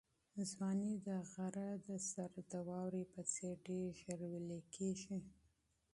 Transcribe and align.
ځواني 0.49 0.93
د 1.07 1.09
غره 1.31 1.69
د 1.87 1.89
سر 2.09 2.31
د 2.51 2.53
واورې 2.67 3.03
په 3.13 3.21
څېر 3.33 3.55
ډېر 3.67 3.85
ژر 4.01 4.19
ویلې 4.31 4.61
کېږي. 4.75 5.17